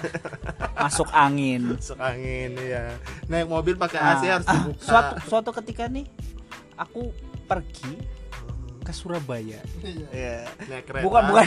[0.80, 1.76] masuk angin.
[1.76, 2.96] Masuk angin ya.
[3.28, 4.80] Naik mobil pakai Nah, AC harus ah, dibuka.
[4.80, 6.08] suatu suatu ketika nih
[6.80, 7.12] aku
[7.44, 8.00] pergi
[8.80, 9.60] ke Surabaya.
[10.08, 11.04] Ya Naik kereta.
[11.04, 11.46] bukan bukan.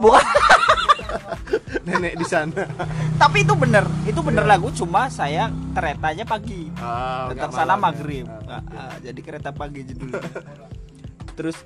[0.00, 0.24] Bukan.
[1.84, 2.64] Nenek di sana.
[3.20, 3.84] tapi itu bener.
[4.02, 6.72] Itu bener lagu cuma saya keretanya pagi.
[6.74, 7.82] Oh, datang nggak sana ya.
[7.82, 8.24] maghrib.
[8.24, 8.76] Ah, Ah, oke.
[8.78, 10.22] ah, jadi kereta pagi judulnya.
[11.36, 11.56] Terus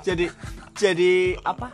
[0.00, 0.26] jadi
[0.72, 1.12] jadi
[1.42, 1.68] apa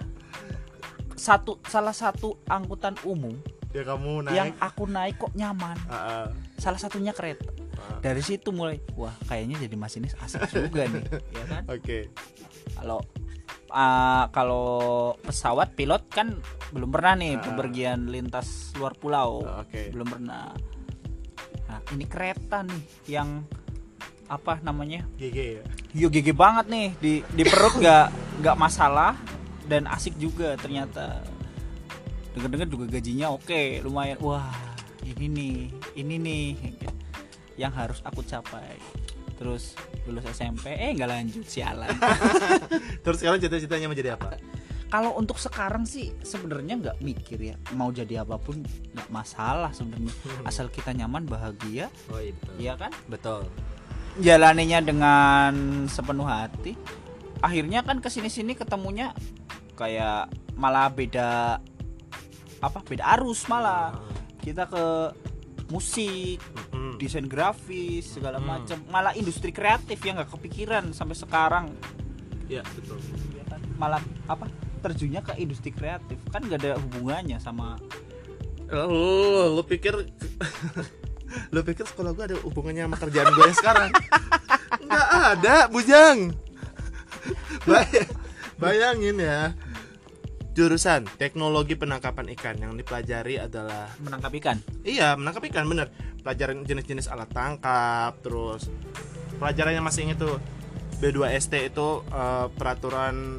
[1.13, 3.35] satu salah satu angkutan umum
[3.75, 4.33] Ya kamu naik.
[4.33, 6.27] yang aku naik kok nyaman Ah, ah.
[6.57, 7.45] salah satunya kereta
[7.77, 8.01] Ah.
[8.01, 12.09] dari situ mulai wah kayaknya jadi masinis asik juga nih ya kan Oke.
[12.73, 13.05] kalau
[13.69, 14.67] ah, kalau
[15.21, 19.93] pesawat pilot kan belum pernah nih bepergian lintas luar pulau Ah, Oke.
[19.93, 20.57] belum pernah
[21.67, 23.45] nah ini kereta nih yang
[24.27, 25.07] apa namanya?
[25.19, 25.65] GG ya.
[25.95, 26.89] yo gigi banget nih.
[26.99, 28.07] Di di perut nggak
[28.43, 29.15] nggak masalah
[29.67, 31.23] dan asik juga ternyata.
[32.37, 34.21] Denger-denger juga gajinya oke lumayan.
[34.21, 34.53] Wah
[35.07, 35.57] ini nih
[35.97, 36.45] ini nih
[37.57, 38.77] yang harus aku capai.
[39.37, 41.93] Terus lulus SMP eh nggak lanjut sialan.
[43.05, 44.37] Terus sekarang cita-citanya mau jadi apa?
[44.87, 47.57] kalau untuk sekarang sih sebenarnya nggak mikir ya.
[47.75, 48.63] Mau jadi apa pun
[48.95, 50.15] nggak masalah sebenarnya.
[50.47, 51.91] Asal kita nyaman bahagia.
[52.11, 52.47] Oh itu.
[52.57, 52.95] ya kan?
[53.11, 53.51] Betul.
[54.19, 55.53] Jalaninya dengan
[55.87, 56.73] sepenuh hati
[57.39, 59.13] akhirnya kan ke sini sini ketemunya
[59.75, 61.61] kayak malah beda
[62.59, 63.93] apa beda arus malah
[64.41, 64.85] kita ke
[65.69, 66.97] musik Mm.
[66.97, 68.47] desain grafis segala Hmm.
[68.47, 71.67] macam malah industri kreatif yang nggak kepikiran sampai sekarang
[72.47, 73.01] Ya betul.
[73.33, 73.59] ya kan?
[73.75, 74.47] malah apa
[74.81, 77.75] terjunnya ke industri kreatif kan nggak ada hubungannya sama
[78.67, 78.87] Lu,
[79.53, 79.95] lu pikir
[81.53, 83.91] lu pikir sekolah gue ada hubungannya sama kerjaan gue yang sekarang?
[84.87, 86.19] Nggak ada, bujang.
[87.65, 88.09] Bay-
[88.57, 89.53] Bayangin ya.
[90.57, 94.57] Jurusan teknologi penangkapan ikan yang dipelajari adalah menangkap ikan
[94.89, 95.93] iya menangkap ikan bener
[96.25, 98.73] pelajaran jenis-jenis alat tangkap terus
[99.37, 100.41] pelajarannya masih inget tuh
[101.05, 103.37] B2ST itu eh, peraturan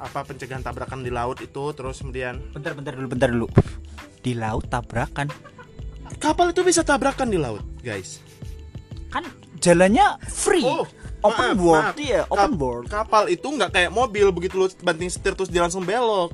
[0.00, 3.46] apa pencegahan tabrakan di laut itu terus kemudian bentar bentar dulu bentar dulu
[4.24, 5.28] di laut tabrakan
[6.18, 8.18] kapal itu bisa tabrakan di laut guys.
[9.12, 9.28] Kan
[9.60, 10.64] jalannya free.
[10.64, 10.88] Oh,
[11.20, 11.96] open maaf, board maaf.
[12.00, 15.62] iya open Kap- board kapal itu nggak kayak mobil begitu lu banting setir terus dia
[15.62, 16.32] langsung belok.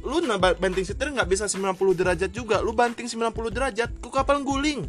[0.00, 2.64] Lu ba- banting setir nggak bisa 90 derajat juga.
[2.64, 4.86] Lu banting 90 derajat ku kapal guling.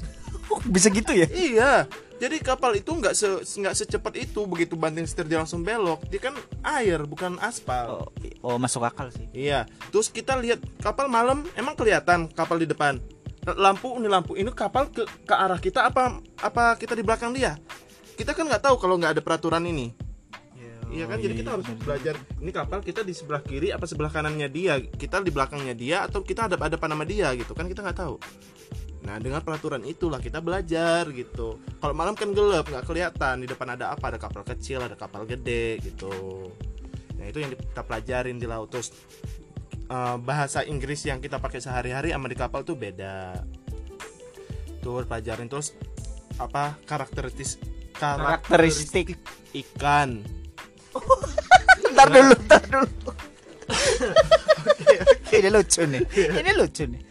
[0.73, 1.27] Bisa gitu ya?
[1.31, 1.87] Iya.
[2.21, 6.05] Jadi kapal itu nggak se nggak secepat itu begitu banting setir dia langsung belok.
[6.11, 8.07] Dia kan air bukan aspal.
[8.43, 9.25] Oh, oh masuk akal sih.
[9.31, 9.65] Iya.
[9.89, 12.99] Terus kita lihat kapal malam emang kelihatan kapal di depan
[13.58, 17.58] lampu ini lampu ini kapal ke ke arah kita apa apa kita di belakang dia
[18.13, 20.12] kita kan nggak tahu kalau nggak ada peraturan ini
[20.91, 22.19] Iya kan, jadi kita harus belajar.
[22.19, 26.19] Ini kapal kita di sebelah kiri apa sebelah kanannya dia, kita di belakangnya dia atau
[26.19, 28.19] kita ada ada nama dia gitu kan kita nggak tahu.
[29.08, 31.63] Nah dengan peraturan itulah kita belajar gitu.
[31.80, 35.23] Kalau malam kan gelap nggak kelihatan di depan ada apa, ada kapal kecil, ada kapal
[35.23, 36.51] gede gitu.
[37.15, 38.91] Nah itu yang kita pelajarin di laut terus
[39.91, 43.43] eh, bahasa Inggris yang kita pakai sehari-hari sama di kapal tuh beda.
[44.80, 45.75] Tuh pelajarin terus
[46.39, 47.60] apa karakteristik
[47.99, 49.19] karakteristik.
[49.51, 50.23] ikan.
[51.91, 53.12] Ntar dulu ntar dulu.
[55.32, 56.01] Ini lucu nih.
[56.39, 57.01] Ini lucu nih.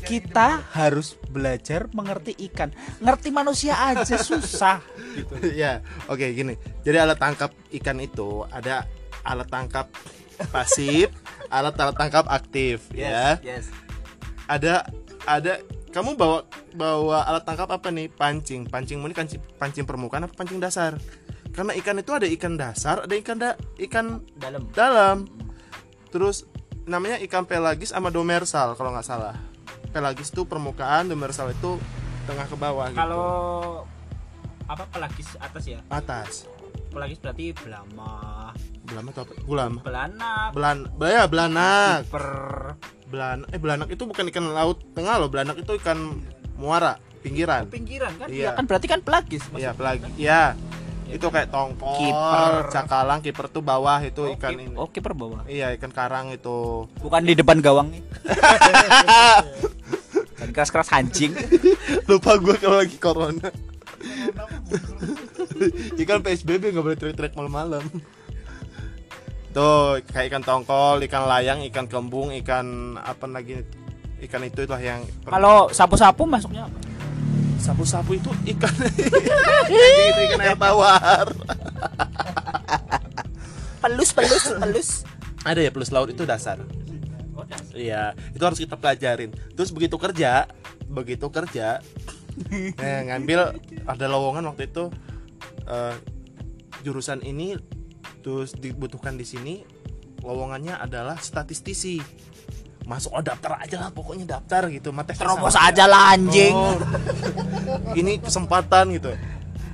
[0.00, 2.70] Kita harus belajar mengerti ikan.
[3.02, 4.80] Ngerti manusia aja susah.
[5.16, 5.56] Gitu.
[5.56, 6.54] Ya oke gini.
[6.84, 8.86] Jadi alat tangkap ikan itu ada
[9.26, 9.90] alat tangkap
[10.48, 11.12] pasif
[11.50, 13.36] alat alat tangkap aktif ya.
[13.42, 13.68] yes.
[14.46, 14.86] Ada
[15.26, 15.60] ada
[15.90, 18.06] kamu bawa bawa alat tangkap apa nih?
[18.08, 18.70] Pancing.
[18.70, 20.94] Pancingmu ini pancing, pancing permukaan apa pancing dasar?
[21.50, 24.62] Karena ikan itu ada ikan dasar ada ikan da, ikan dalam.
[24.70, 25.16] dalam.
[26.14, 26.46] Terus
[26.86, 29.34] namanya ikan pelagis sama domersal kalau nggak salah.
[29.90, 31.74] Pelagis itu permukaan domersal itu
[32.30, 33.02] tengah ke bawah gitu.
[33.02, 33.30] kalau
[34.70, 35.82] apa pelagis atas ya?
[35.90, 36.46] Atas.
[36.94, 39.32] Pelagis berarti belama belama atau apa?
[39.44, 39.72] Gulam.
[39.84, 40.48] Belanak.
[40.56, 42.08] Belan ya belanak.
[42.08, 42.24] Per
[43.10, 46.22] belan eh belanak itu bukan ikan laut tengah loh belanak itu ikan
[46.54, 47.66] muara pinggiran.
[47.66, 48.28] Pinggiran kan?
[48.30, 48.38] Iya.
[48.38, 49.76] iya kan berarti kan pelagis iya maksudnya.
[49.76, 50.42] pelagi ya
[51.10, 52.70] itu kayak tongkol Kiper.
[52.70, 54.78] cakalang kiper tuh bawah itu oh, ikan kip- ini.
[54.78, 55.42] oh kiper bawah.
[55.50, 56.86] Iya ikan karang itu.
[57.02, 58.02] Bukan di depan gawang nih
[60.50, 61.32] keras-keras anjing
[62.10, 63.48] lupa gue kalau lagi corona.
[66.00, 67.84] Ikan psbb nggak boleh teriak-teriak malam-malam
[69.50, 73.62] tuh kayak ikan tongkol ikan layang ikan kembung ikan apa lagi?
[74.20, 76.78] Ikan itu itulah yang kalau sapu-sapu masuknya apa?
[77.60, 78.72] sapu-sapu itu ikan.
[79.68, 81.28] Itu ikan air tawar.
[83.84, 84.90] Pelus pelus pelus.
[85.40, 86.60] Ada ya plus laut itu dasar.
[87.72, 89.32] Iya, itu harus kita pelajarin.
[89.56, 90.44] Terus begitu kerja,
[90.84, 91.80] begitu kerja,
[92.84, 93.56] eh, ngambil
[93.88, 94.92] ada lowongan waktu itu
[95.64, 95.96] eh,
[96.84, 97.56] jurusan ini
[98.20, 99.54] terus dibutuhkan di sini
[100.20, 101.98] lowongannya adalah statistisi.
[102.82, 104.90] Masuk oh daftar aja lah pokoknya daftar gitu.
[104.90, 106.74] Mata terobos aja lah anjing Oh,
[108.00, 109.14] ini kesempatan gitu.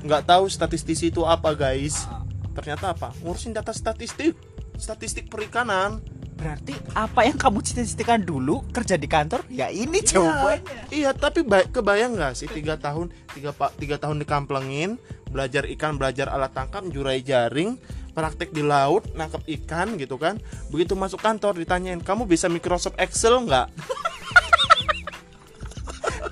[0.03, 2.05] Nggak tahu statistisi itu apa guys.
[2.53, 3.13] Ternyata apa?
[3.21, 4.37] Ngurusin data statistik,
[4.75, 6.01] statistik perikanan.
[6.37, 11.65] berarti apa yang kamu cita-citakan dulu kerja di kantor ya ini jawabannya Iya, tapi ba-
[11.65, 15.01] kebayang nggak sih tiga tahun tiga pak tiga tahun dikamplengin
[15.33, 17.81] belajar ikan belajar alat tangkap jurai jaring
[18.17, 20.41] praktek di laut nangkep ikan gitu kan.
[20.67, 23.69] Begitu masuk kantor ditanyain kamu bisa Microsoft Excel nggak?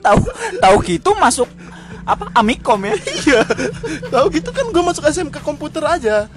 [0.00, 0.20] Tahu
[0.60, 1.48] tahu gitu masuk
[2.04, 2.92] apa amikom ya?
[3.20, 3.40] Iya.
[4.06, 6.28] Tahu gitu kan gue masuk SMK komputer aja.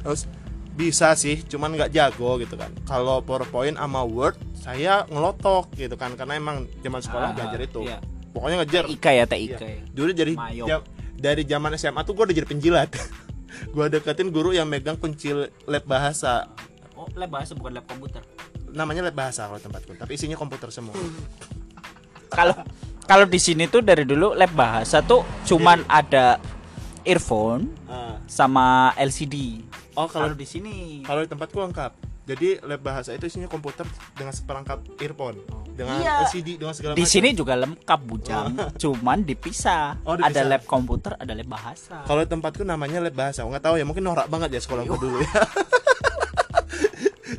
[0.00, 0.28] Terus
[0.74, 2.68] bisa sih cuman nggak jago gitu kan.
[2.82, 7.80] Kalau PowerPoint sama Word saya ngelotok gitu kan karena emang zaman sekolah Ah, belajar itu.
[7.82, 8.00] iya.
[8.32, 8.84] pokoknya ngejar.
[8.90, 9.54] Ika ya teh Iya.
[9.54, 9.80] Ika ya.
[9.88, 12.90] Dulu dari jam- dari zaman SMA tuh gue udah jadi penjilat.
[13.66, 15.30] gue deketin guru yang megang kunci
[15.64, 16.48] lab bahasa.
[16.94, 18.22] oh lab bahasa bukan lab komputer
[18.68, 20.94] Namanya lab bahasa kalau tempatku, tapi isinya komputer semua.
[22.28, 22.54] kalau
[23.04, 26.40] kalau di sini tuh dari dulu lab bahasa tuh cuman ada
[27.02, 28.16] earphone Ah.
[28.26, 29.60] sama LCD
[29.94, 31.92] Oh, kalau di sini kalau di tempatku lengkap.
[32.24, 36.24] Jadi lab bahasa itu isinya komputer dengan seperangkat earphone, dengan Iya.
[36.24, 37.12] LCD, dengan segala di macam.
[37.12, 38.46] sini juga lengkap bujang
[38.82, 40.32] cuman dipisah Oh, dipisah.
[40.32, 43.42] ada lab komputer ada lab bahasa Kalau di tempatku namanya lab bahasa.
[43.42, 45.28] Nggak tahu ya, mungkin norak banget ya sekolahku dulu ya.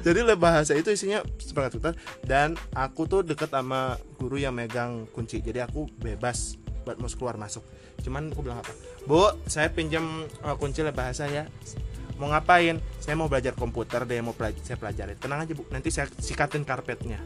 [0.02, 5.10] Jadi lab bahasa itu isinya seperangkat komputer dan aku tuh deket sama guru yang megang
[5.10, 5.42] kunci.
[5.42, 7.66] Jadi aku bebas buat mau keluar masuk.
[8.00, 8.70] Cuman aku bilang apa?
[9.04, 10.06] Bu, saya pinjam
[10.40, 11.50] uh, kunci lab bahasa ya.
[12.16, 12.80] Mau ngapain?
[12.98, 15.16] Saya mau belajar komputer deh, mau pelaj- saya pelajari.
[15.16, 17.20] Tenang aja bu, nanti saya sikatin karpetnya.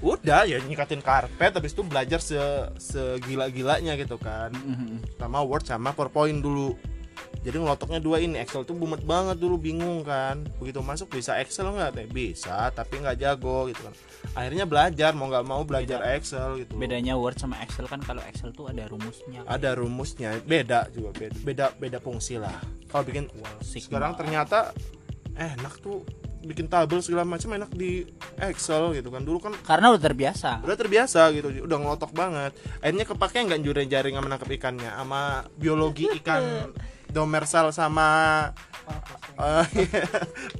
[0.00, 2.40] Udah ya nyikatin karpet, habis itu belajar se
[2.80, 5.20] segila-gilanya gitu kan Mhm.
[5.20, 6.72] sama Word sama PowerPoint dulu
[7.44, 11.68] jadi ngelotoknya dua ini Excel tuh bumet banget dulu bingung kan begitu masuk bisa Excel
[11.68, 13.92] nggak bisa tapi nggak jago gitu kan
[14.34, 16.78] akhirnya belajar mau nggak mau belajar Excel gitu.
[16.78, 19.42] Bedanya Word sama Excel kan kalau Excel tuh ada rumusnya.
[19.46, 22.54] Ada rumusnya beda juga beda beda, beda fungsi lah.
[22.90, 23.26] Kalau bikin
[23.62, 23.98] Sigma.
[24.00, 24.74] sekarang ternyata
[25.34, 26.04] enak tuh
[26.40, 28.06] bikin tabel segala macam enak di
[28.40, 29.22] Excel gitu kan.
[29.24, 30.64] Dulu kan karena udah terbiasa.
[30.64, 32.52] udah terbiasa gitu udah ngelotok banget.
[32.80, 36.72] Akhirnya kepake nggak jure jaring sama nangkep ikannya sama biologi ikan
[37.10, 38.08] domersal sama
[39.40, 39.66] eh,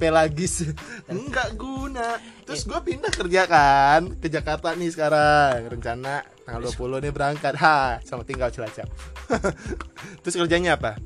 [0.01, 0.67] pelagis.
[1.07, 2.17] Nggak guna.
[2.43, 5.69] Terus gue pindah kerja kan ke Jakarta nih sekarang.
[5.69, 7.53] Rencana tanggal 20 nih berangkat.
[7.61, 8.89] Ha sama tinggal Cilacap.
[10.25, 10.97] Terus kerjanya apa?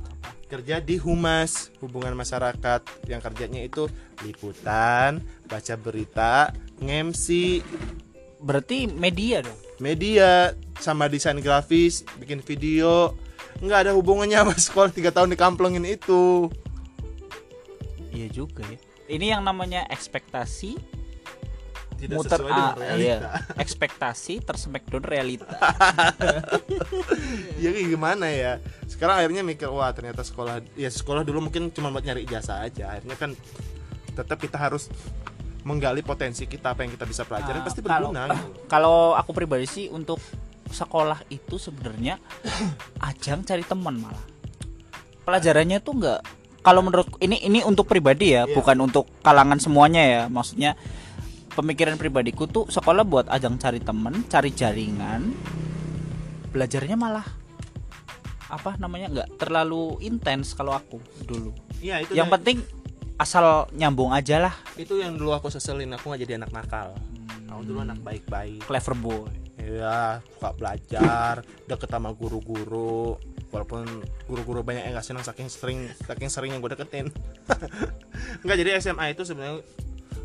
[0.45, 2.81] Kerja di humas hubungan masyarakat.
[3.09, 3.89] Yang kerjanya itu
[4.23, 7.61] liputan baca berita ngemsi
[8.45, 9.59] berarti media dong?
[9.81, 13.15] Media sama desain grafis bikin video.
[13.59, 16.51] Nggak ada hubungannya sama sekolah tiga tahun dikamplengin itu
[18.15, 18.79] iya juga ya.
[19.05, 20.79] Ini yang namanya ekspektasi
[21.95, 22.99] tidak muter sesuai dengan ah, realita.
[22.99, 23.17] Iya.
[23.55, 25.47] ekspektasi tersmackdown realita.
[27.55, 28.59] Ya kayak gimana ya?
[28.85, 32.91] Sekarang akhirnya mikir wah ternyata sekolah ya sekolah dulu mungkin cuma buat nyari ijazah aja.
[32.91, 33.31] Akhirnya kan
[34.11, 34.91] tetap kita harus
[35.65, 38.47] menggali potensi kita apa yang kita bisa pelajari Nah, pasti kalau- berguna gitu.
[38.69, 40.21] kalau aku pribadi sih untuk
[40.69, 42.19] sekolah itu sebenarnya
[43.09, 44.25] ajang cari teman malah.
[45.25, 46.21] Pelajarannya tuh enggak
[46.65, 48.57] kalau menurut ini ini untuk pribadi ya Iya.
[48.57, 50.21] bukan untuk kalangan semuanya ya.
[50.25, 50.73] Maksudnya
[51.53, 55.31] pemikiran pribadiku tuh sekolah buat ajang cari teman cari jaringan
[56.51, 57.23] belajarnya malah
[58.49, 61.53] apa namanya nggak terlalu intens kalau aku dulu.
[61.79, 62.57] Iya itu yang yang penting
[63.15, 64.53] asal nyambung aja lah.
[64.75, 66.97] Itu yang dulu aku seselin aku nggak jadi anak nakal.
[67.51, 68.65] Aku dulu anak baik-baik.
[68.65, 69.31] Clever boy.
[69.65, 73.17] Iya, suka belajar, deket sama guru-guru.
[73.55, 73.87] Walaupun
[74.27, 77.07] guru-guru banyak yang gak senang saking sering saking sering yang gue deketin.
[78.43, 79.63] Enggak, jadi SMA itu sebenarnya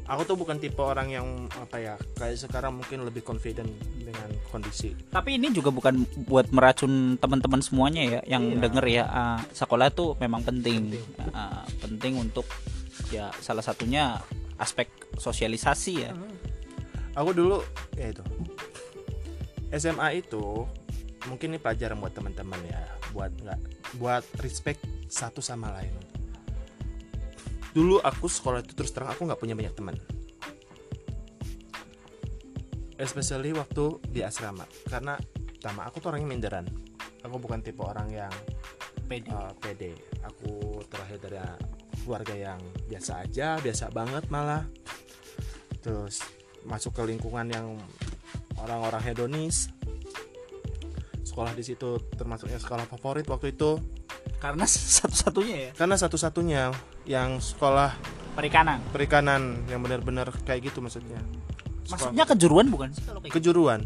[0.04, 4.90] aku tuh bukan tipe orang yang apa ya, kayak sekarang mungkin lebih confident dengan kondisi.
[5.14, 8.58] Tapi ini juga bukan buat meracun teman-teman semuanya ya yang Iya.
[8.66, 10.98] denger ya ah, sekolah tuh memang penting
[11.30, 12.50] Ah, penting untuk
[13.14, 14.18] ya salah satunya
[14.58, 16.10] aspek sosialisasi ya.
[17.14, 17.62] Aku dulu
[17.94, 18.26] ya itu.
[19.70, 20.66] SMA itu
[21.30, 22.80] mungkin ini pelajaran buat teman-teman ya
[23.12, 23.60] buat nggak
[23.98, 25.94] buat respect satu sama lain.
[27.70, 29.96] Dulu aku sekolah itu terus terang aku nggak punya banyak teman.
[33.00, 34.66] Especially waktu di asrama.
[34.86, 35.16] Karena
[35.56, 36.66] pertama aku tuh orangnya minderan.
[37.24, 38.32] Aku bukan tipe orang yang
[39.06, 39.30] pede.
[39.30, 39.94] uh, pede.
[40.26, 41.38] Aku terakhir dari
[42.02, 44.66] keluarga yang biasa aja biasa banget malah.
[45.80, 46.20] Terus
[46.66, 47.78] masuk ke lingkungan yang
[48.60, 49.72] orang-orang hedonis
[51.30, 53.78] sekolah di situ termasuknya sekolah favorit waktu itu
[54.42, 54.66] karena
[54.98, 56.62] satu-satunya ya karena satu-satunya
[57.06, 57.94] yang sekolah
[58.34, 61.22] perikanan perikanan yang benar-benar kayak gitu maksudnya
[61.86, 63.38] Sekolah maksudnya kejuruan bukan sih kalau kayak gitu?
[63.38, 63.80] kejuruan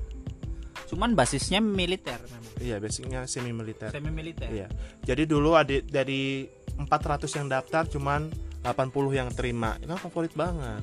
[0.89, 4.69] cuman basisnya militer memang iya basicnya semi militer semi militer Iya.
[5.05, 6.47] Jadi dulu ada dari
[6.79, 8.31] 400 yang daftar cuman
[8.65, 9.77] 80 yang terima.
[9.79, 10.83] Itu favorit banget.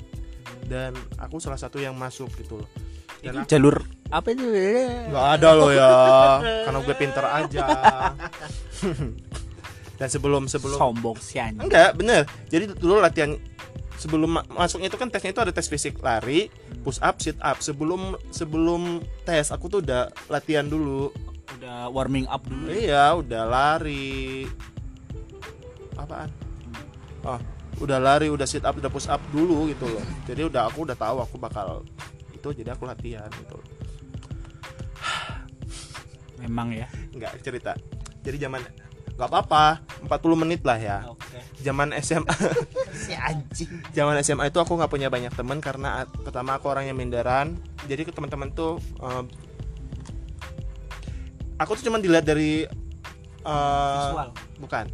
[0.62, 2.68] Dan aku salah satu yang masuk gitu loh.
[3.22, 3.76] Aku- jalur
[4.08, 4.44] apa itu
[5.08, 5.92] nggak ada loh ya.
[6.66, 7.66] Karena gue pinter aja.
[9.98, 12.26] Dan sebelum sebelum sombong si anjing enggak bener.
[12.46, 13.38] Jadi dulu latihan
[13.94, 16.50] sebelum ma- masuknya itu kan tesnya itu ada tes fisik lari,
[16.82, 17.62] push up, sit up.
[17.62, 21.12] Sebelum sebelum tes aku tuh udah latihan dulu.
[21.52, 24.48] udah warming up dulu Iya, udah lari.
[25.94, 26.32] Apaan?
[27.22, 27.38] Oh,
[27.78, 30.02] udah lari, udah sit up, udah push up dulu gitu loh.
[30.26, 31.86] Jadi udah aku udah tahu aku bakal
[32.42, 33.54] itu jadi aku latihan gitu.
[36.36, 37.78] memang ya Enggak cerita.
[38.22, 38.58] Jadi zaman
[39.14, 40.98] nggak apa-apa, 40 menit lah ya.
[41.06, 42.26] oke Zaman SMA,
[43.06, 47.54] si anjing zaman SMA itu aku nggak punya banyak teman karena pertama aku orangnya minderan.
[47.86, 49.22] Jadi ke teman-teman tuh eh,
[51.56, 52.66] aku tuh cuma dilihat dari
[53.38, 54.86] eh, visual bukan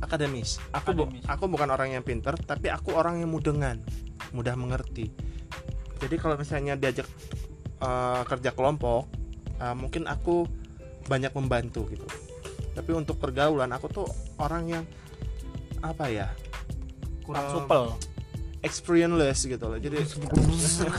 [0.00, 1.24] akademis aku bu- Akademis.
[1.28, 3.80] aku bukan orang yang pinter tapi aku orang yang mudengan
[4.32, 5.12] mudah mengerti
[6.00, 7.06] jadi kalau misalnya diajak
[7.80, 9.06] eh, kerja kelompok
[9.60, 10.48] eh, mungkin aku
[11.06, 12.06] banyak membantu gitu.
[12.70, 14.06] Tapi untuk pergaulan aku tuh
[14.40, 14.84] orang yang
[15.80, 16.28] apa ya
[17.24, 17.84] kurang Um, supel.
[18.60, 19.80] experienceless gitu loh.
[19.80, 20.04] Jadi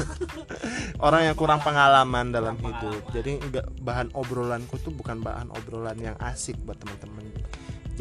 [1.06, 3.06] orang yang kurang pengalaman dalam hidup.
[3.14, 7.30] jadi enggak bahan obrolanku tuh bukan bahan obrolan yang asik buat temen-temen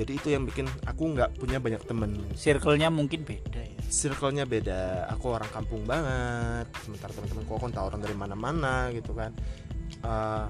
[0.00, 2.16] jadi itu yang bikin aku nggak punya banyak temen.
[2.32, 3.76] Circle-nya mungkin beda ya.
[3.84, 5.04] Circle-nya beda.
[5.12, 6.72] Aku orang kampung banget.
[6.80, 9.36] Sementara teman-temanku aku tahu orang dari mana-mana gitu kan.
[10.00, 10.44] Eh,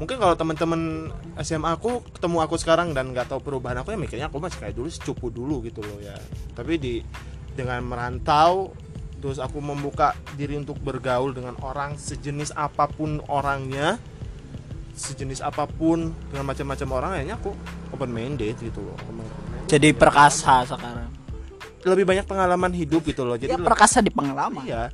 [0.00, 1.12] mungkin kalau teman-teman
[1.44, 4.72] SMA aku ketemu aku sekarang dan nggak tahu perubahan aku ya mikirnya aku masih kayak
[4.72, 6.16] dulu secupu dulu gitu loh ya.
[6.56, 7.04] Tapi di
[7.52, 8.72] dengan merantau
[9.20, 14.00] terus aku membuka diri untuk bergaul dengan orang sejenis apa pun orangnya
[14.96, 17.52] sejenis apa pun dengan macam-macam orang akhirnya aku
[17.92, 19.68] open minded gitu loh Open minded.
[19.68, 21.12] jadi perkasa sekarang
[21.86, 24.90] lebih banyak pengalaman hidup gitu loh jadi ya perkasa di pengalaman Iya.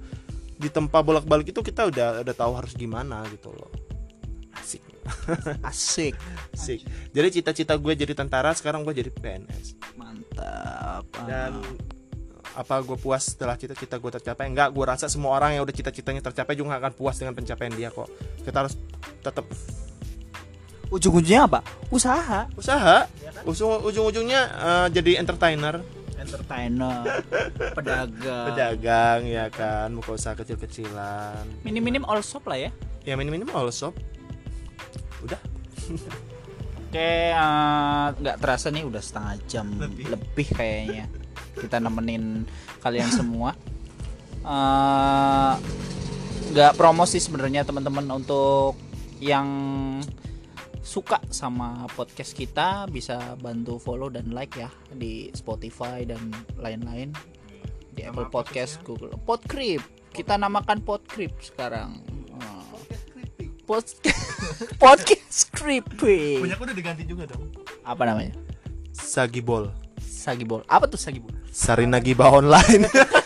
[0.63, 3.67] Di tempat bolak-balik itu kita udah udah tahu harus gimana gitu loh.
[4.55, 4.85] Asik.
[5.71, 6.15] asik
[6.55, 6.87] Asik.
[7.11, 9.75] Jadi cita-cita gue jadi tentara, sekarang gue jadi PNS.
[9.99, 11.59] mantap Dan
[12.53, 14.47] apa gue puas setelah cita-cita gue tercapai?
[14.47, 17.75] Enggak, gue rasa semua orang yang udah cita-citanya tercapai juga nggak akan puas dengan pencapaian
[17.75, 18.07] dia kok.
[18.47, 18.79] Kita harus
[19.19, 19.49] tetap
[20.93, 23.09] ujung-ujungnya apa usaha usaha.
[23.43, 25.83] Ujung- Ujung-ujungnya eh, jadi entertainer,
[26.15, 27.03] entertainer
[27.77, 31.43] pedagang pedagang ya kan, buka usaha kecil-kecilan.
[31.63, 32.71] minim-minim all shop lah ya
[33.03, 33.99] Ya minim-minim all shop.
[35.21, 35.41] Udah.
[36.87, 40.07] Oke, eh, nggak terasa nih udah setengah jam Lebih.
[40.09, 41.11] lebih, kayaknya
[41.53, 42.47] kita nemenin
[42.79, 43.57] kalian semua.
[44.39, 45.55] Eh,
[46.45, 48.77] Nggak promosi sebenarnya teman-teman untuk
[49.19, 49.49] yang
[50.83, 57.15] suka sama podcast kita bisa bantu follow dan like ya di Spotify dan lain-lain
[57.95, 59.81] di Nama Apple Podcast, Google Podcrip.
[60.11, 62.03] Kita namakan Podcrip sekarang.
[63.39, 64.03] Eh, Podcast
[64.83, 66.43] Podcast creepy.
[66.43, 67.47] Punya aku udah diganti juga dong.
[67.87, 68.35] Apa namanya?
[68.91, 69.71] Sagibol.
[70.03, 70.67] Sagibol.
[70.67, 71.31] Apa tuh Sagibol?
[71.53, 72.91] Sarina Gibah online.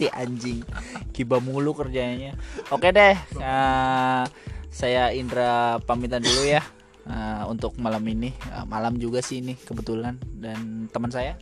[0.00, 0.64] si anjing
[1.12, 2.32] kiba mulu kerjanya
[2.72, 4.22] oke deh eh,
[4.70, 6.62] saya Indra pamitan dulu ya
[7.04, 11.34] eh, untuk malam ini Eh, malam juga sih ini kebetulan dan teman saya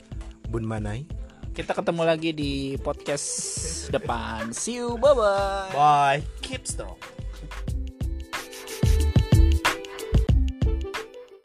[0.48, 1.04] Bun Manai.
[1.52, 3.28] kita ketemu lagi di podcast
[3.90, 6.20] depan see you bye bye Bye.
[6.40, 6.96] Keep strong.